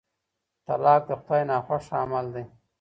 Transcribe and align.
طلاق 0.67 1.01
د 1.09 1.11
خدای 1.21 1.41
ناخوښه 1.49 1.95
عمل 2.03 2.25
دی. 2.35 2.45